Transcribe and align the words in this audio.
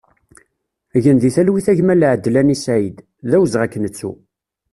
Gen 1.03 1.17
di 1.21 1.29
talwit 1.35 1.67
a 1.71 1.73
gma 1.77 1.95
Laadlani 1.95 2.55
Saïd, 2.63 2.97
d 3.29 3.31
awezɣi 3.35 3.63
ad 3.65 3.71
k-nettu! 3.71 4.11